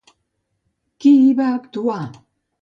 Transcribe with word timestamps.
Qui 1.05 1.11
hi 1.25 1.29
va 1.41 1.51
actuar? 1.59 2.01